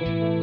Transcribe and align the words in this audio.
Somewhere 0.00 0.40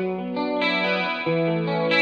Música 0.00 1.99